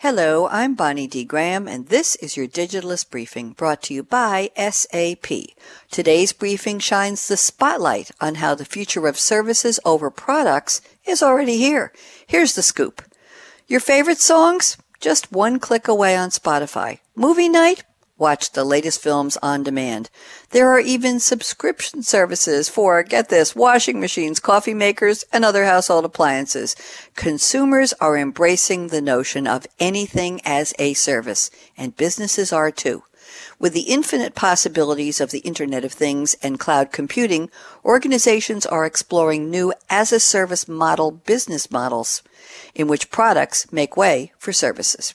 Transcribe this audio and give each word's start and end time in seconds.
Hello, 0.00 0.46
I'm 0.46 0.76
Bonnie 0.76 1.08
D. 1.08 1.24
Graham, 1.24 1.66
and 1.66 1.88
this 1.88 2.14
is 2.14 2.36
your 2.36 2.46
Digitalist 2.46 3.10
Briefing 3.10 3.50
brought 3.50 3.82
to 3.82 3.94
you 3.94 4.04
by 4.04 4.52
SAP. 4.56 5.26
Today's 5.90 6.32
briefing 6.32 6.78
shines 6.78 7.26
the 7.26 7.36
spotlight 7.36 8.12
on 8.20 8.36
how 8.36 8.54
the 8.54 8.64
future 8.64 9.08
of 9.08 9.18
services 9.18 9.80
over 9.84 10.08
products 10.08 10.80
is 11.04 11.20
already 11.20 11.56
here. 11.56 11.92
Here's 12.28 12.54
the 12.54 12.62
scoop. 12.62 13.02
Your 13.66 13.80
favorite 13.80 14.20
songs? 14.20 14.76
Just 15.00 15.32
one 15.32 15.58
click 15.58 15.88
away 15.88 16.16
on 16.16 16.30
Spotify. 16.30 17.00
Movie 17.16 17.48
night? 17.48 17.82
Watch 18.18 18.50
the 18.50 18.64
latest 18.64 19.00
films 19.00 19.36
on 19.42 19.62
demand. 19.62 20.10
There 20.50 20.70
are 20.70 20.80
even 20.80 21.20
subscription 21.20 22.02
services 22.02 22.68
for, 22.68 23.02
get 23.04 23.28
this, 23.28 23.54
washing 23.54 24.00
machines, 24.00 24.40
coffee 24.40 24.74
makers, 24.74 25.24
and 25.32 25.44
other 25.44 25.64
household 25.64 26.04
appliances. 26.04 26.74
Consumers 27.14 27.92
are 28.00 28.18
embracing 28.18 28.88
the 28.88 29.00
notion 29.00 29.46
of 29.46 29.68
anything 29.78 30.40
as 30.44 30.74
a 30.80 30.94
service, 30.94 31.50
and 31.76 31.96
businesses 31.96 32.52
are 32.52 32.72
too. 32.72 33.04
With 33.60 33.72
the 33.72 33.82
infinite 33.82 34.34
possibilities 34.34 35.20
of 35.20 35.30
the 35.30 35.40
Internet 35.40 35.84
of 35.84 35.92
Things 35.92 36.34
and 36.42 36.58
cloud 36.58 36.90
computing, 36.90 37.50
organizations 37.84 38.66
are 38.66 38.84
exploring 38.84 39.48
new 39.50 39.72
as 39.88 40.12
a 40.12 40.18
service 40.18 40.66
model 40.66 41.12
business 41.12 41.70
models 41.70 42.22
in 42.74 42.88
which 42.88 43.10
products 43.10 43.70
make 43.72 43.96
way 43.96 44.32
for 44.38 44.52
services. 44.52 45.14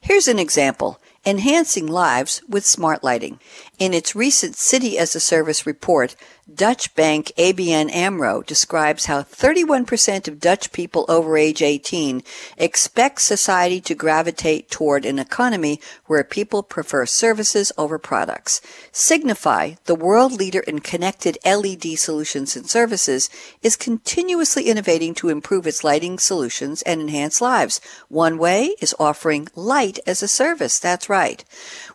Here's 0.00 0.28
an 0.28 0.38
example 0.38 1.00
enhancing 1.26 1.86
lives 1.86 2.40
with 2.48 2.64
smart 2.64 3.02
lighting. 3.02 3.40
In 3.78 3.92
its 3.92 4.14
recent 4.14 4.56
City 4.56 4.96
as 4.96 5.16
a 5.16 5.20
Service 5.20 5.66
report, 5.66 6.14
Dutch 6.54 6.94
bank 6.94 7.32
ABN 7.36 7.92
AMRO 7.92 8.40
describes 8.40 9.06
how 9.06 9.22
31% 9.22 10.28
of 10.28 10.38
Dutch 10.38 10.70
people 10.70 11.04
over 11.08 11.36
age 11.36 11.60
18 11.60 12.22
expect 12.56 13.20
society 13.20 13.80
to 13.80 13.96
gravitate 13.96 14.70
toward 14.70 15.04
an 15.04 15.18
economy 15.18 15.80
where 16.04 16.22
people 16.22 16.62
prefer 16.62 17.04
services 17.04 17.72
over 17.76 17.98
products. 17.98 18.60
Signify, 18.92 19.72
the 19.86 19.96
world 19.96 20.34
leader 20.34 20.60
in 20.60 20.78
connected 20.78 21.36
LED 21.44 21.98
solutions 21.98 22.54
and 22.54 22.70
services, 22.70 23.28
is 23.60 23.74
continuously 23.74 24.66
innovating 24.66 25.14
to 25.14 25.28
improve 25.28 25.66
its 25.66 25.82
lighting 25.82 26.16
solutions 26.16 26.80
and 26.82 27.00
enhance 27.00 27.40
lives. 27.40 27.80
One 28.06 28.38
way 28.38 28.76
is 28.80 28.94
offering 29.00 29.48
light 29.56 29.98
as 30.06 30.22
a 30.22 30.28
service. 30.28 30.78
That's 30.78 31.08
right. 31.08 31.44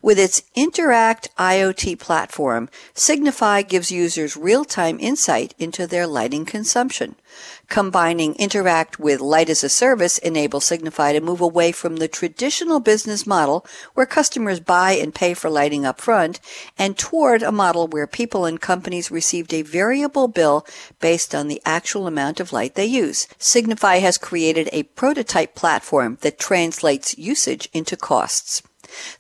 With 0.02 0.20
its 0.20 0.44
Interact 0.56 1.30
IoT 1.38 2.00
platform, 2.00 2.68
Signify 2.94 3.62
gives 3.62 3.94
users 3.94 4.41
real-time 4.42 4.97
insight 5.00 5.53
into 5.59 5.86
their 5.86 6.08
lighting 6.08 6.45
consumption. 6.45 7.16
Combining 7.67 8.36
Interact 8.36 9.00
with 9.00 9.22
Light 9.22 9.50
as 9.50 9.64
a 9.64 9.70
Service 9.70 10.17
enables 10.17 10.66
Signify 10.66 11.14
to 11.14 11.22
move 11.22 11.39
away 11.39 11.72
from 11.72 11.97
the 11.97 12.08
traditional 12.08 12.80
business 12.80 13.28
model 13.28 13.66
where 13.94 14.06
customers 14.06 14.59
buy 14.59 14.94
and 14.94 15.16
pay 15.16 15.34
for 15.34 15.50
lighting 15.50 15.86
up 15.86 16.02
front 16.02 16.39
and 16.78 16.97
toward 16.97 17.44
a 17.44 17.52
model 17.52 17.88
where 17.88 18.08
people 18.08 18.45
and 18.45 18.59
companies 18.59 19.12
received 19.12 19.53
a 19.53 19.62
variable 19.62 20.28
bill 20.28 20.66
based 21.00 21.34
on 21.36 21.47
the 21.47 21.62
actual 21.64 22.08
amount 22.08 22.39
of 22.39 22.52
light 22.52 22.75
they 22.75 22.86
use. 22.86 23.28
Signify 23.38 23.97
has 23.97 24.17
created 24.17 24.67
a 24.72 24.84
prototype 24.84 25.56
platform 25.56 26.17
that 26.22 26.39
translates 26.39 27.17
usage 27.17 27.69
into 27.73 27.95
costs. 27.95 28.64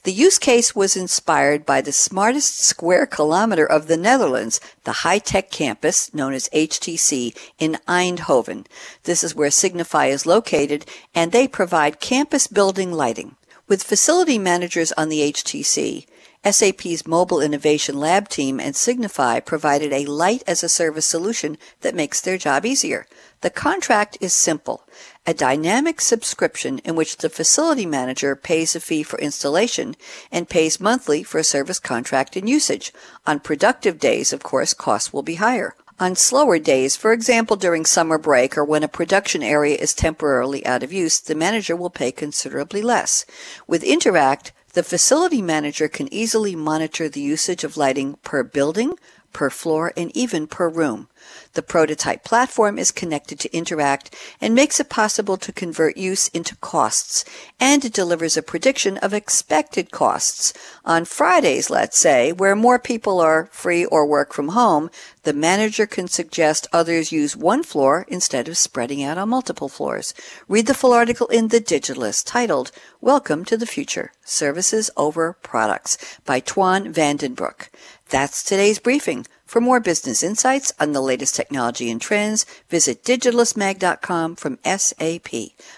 The 0.03 0.11
use 0.11 0.37
case 0.37 0.75
was 0.75 0.95
inspired 0.95 1.65
by 1.65 1.81
the 1.81 1.91
smartest 1.91 2.59
square 2.59 3.05
kilometer 3.05 3.65
of 3.65 3.87
the 3.87 3.97
Netherlands, 3.97 4.59
the 4.83 5.03
high-tech 5.03 5.51
campus 5.51 6.13
known 6.13 6.33
as 6.33 6.49
HTC 6.49 7.35
in 7.59 7.77
Eindhoven. 7.87 8.65
This 9.03 9.23
is 9.23 9.35
where 9.35 9.51
Signify 9.51 10.07
is 10.07 10.25
located 10.25 10.85
and 11.15 11.31
they 11.31 11.47
provide 11.47 11.99
campus 11.99 12.47
building 12.47 12.91
lighting. 12.91 13.35
With 13.67 13.83
facility 13.83 14.37
managers 14.37 14.91
on 14.93 15.09
the 15.09 15.31
HTC, 15.31 16.05
SAP's 16.43 17.05
Mobile 17.05 17.39
Innovation 17.39 17.99
Lab 17.99 18.27
team 18.27 18.59
and 18.59 18.75
Signify 18.75 19.39
provided 19.39 19.93
a 19.93 20.05
light 20.05 20.41
as 20.47 20.63
a 20.63 20.69
service 20.69 21.05
solution 21.05 21.55
that 21.81 21.93
makes 21.93 22.19
their 22.19 22.37
job 22.37 22.65
easier. 22.65 23.05
The 23.41 23.51
contract 23.51 24.17
is 24.19 24.33
simple 24.33 24.83
a 25.23 25.35
dynamic 25.35 26.01
subscription 26.01 26.79
in 26.79 26.95
which 26.95 27.17
the 27.17 27.29
facility 27.29 27.85
manager 27.85 28.35
pays 28.35 28.75
a 28.75 28.79
fee 28.79 29.03
for 29.03 29.19
installation 29.19 29.95
and 30.31 30.49
pays 30.49 30.79
monthly 30.79 31.21
for 31.21 31.37
a 31.37 31.43
service 31.43 31.77
contract 31.77 32.35
and 32.35 32.49
usage. 32.49 32.91
On 33.27 33.39
productive 33.39 33.99
days, 33.99 34.33
of 34.33 34.41
course, 34.41 34.73
costs 34.73 35.13
will 35.13 35.21
be 35.21 35.35
higher. 35.35 35.75
On 35.99 36.15
slower 36.15 36.57
days, 36.57 36.95
for 36.95 37.13
example 37.13 37.55
during 37.55 37.85
summer 37.85 38.17
break 38.17 38.57
or 38.57 38.65
when 38.65 38.81
a 38.81 38.87
production 38.87 39.43
area 39.43 39.75
is 39.75 39.93
temporarily 39.93 40.65
out 40.65 40.81
of 40.81 40.91
use, 40.91 41.19
the 41.19 41.35
manager 41.35 41.75
will 41.75 41.91
pay 41.91 42.11
considerably 42.11 42.81
less. 42.81 43.23
With 43.67 43.83
Interact, 43.83 44.51
the 44.73 44.83
facility 44.83 45.41
manager 45.41 45.87
can 45.87 46.11
easily 46.13 46.55
monitor 46.55 47.09
the 47.09 47.21
usage 47.21 47.63
of 47.63 47.77
lighting 47.77 48.15
per 48.23 48.43
building, 48.43 48.93
per 49.33 49.49
floor, 49.49 49.93
and 49.95 50.15
even 50.15 50.47
per 50.47 50.69
room. 50.69 51.07
The 51.53 51.61
prototype 51.61 52.23
platform 52.23 52.79
is 52.79 52.91
connected 52.91 53.39
to 53.39 53.55
Interact 53.55 54.15
and 54.39 54.55
makes 54.55 54.79
it 54.79 54.89
possible 54.89 55.37
to 55.37 55.51
convert 55.51 55.97
use 55.97 56.29
into 56.29 56.55
costs, 56.57 57.25
and 57.59 57.83
it 57.85 57.93
delivers 57.93 58.37
a 58.37 58.41
prediction 58.41 58.97
of 58.97 59.13
expected 59.13 59.91
costs. 59.91 60.53
On 60.85 61.05
Fridays, 61.05 61.69
let's 61.69 61.97
say, 61.97 62.31
where 62.31 62.55
more 62.55 62.79
people 62.79 63.19
are 63.19 63.49
free 63.51 63.85
or 63.85 64.05
work 64.05 64.33
from 64.33 64.49
home, 64.49 64.89
the 65.23 65.33
manager 65.33 65.85
can 65.85 66.07
suggest 66.07 66.67
others 66.73 67.11
use 67.11 67.37
one 67.37 67.63
floor 67.63 68.05
instead 68.07 68.47
of 68.47 68.57
spreading 68.57 69.03
out 69.03 69.17
on 69.17 69.29
multiple 69.29 69.69
floors. 69.69 70.13
Read 70.47 70.65
the 70.65 70.73
full 70.73 70.93
article 70.93 71.27
in 71.27 71.49
The 71.49 71.61
Digitalist 71.61 72.25
titled 72.25 72.71
Welcome 72.99 73.45
to 73.45 73.57
the 73.57 73.67
Future 73.67 74.11
Services 74.23 74.89
Over 74.97 75.33
Products 75.33 75.97
by 76.25 76.39
Twan 76.39 76.91
Vandenbroek. 76.91 77.69
That's 78.11 78.43
today's 78.43 78.77
briefing. 78.77 79.25
For 79.45 79.61
more 79.61 79.79
business 79.79 80.21
insights 80.21 80.73
on 80.79 80.91
the 80.91 81.01
latest 81.01 81.33
technology 81.33 81.89
and 81.89 81.99
trends, 81.99 82.45
visit 82.69 83.03
digitalistmag.com 83.03 84.35
from 84.35 84.59
SAP. 84.65 85.29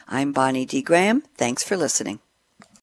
I'm 0.07 0.33
Bonnie 0.33 0.65
D. 0.65 0.81
Graham. 0.81 1.21
Thanks 1.37 1.63
for 1.63 1.77
listening. 1.77 2.19